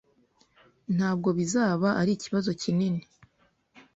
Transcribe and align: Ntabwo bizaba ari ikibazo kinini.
Ntabwo 0.95 1.29
bizaba 1.39 1.87
ari 2.01 2.11
ikibazo 2.13 2.49
kinini. 2.61 3.01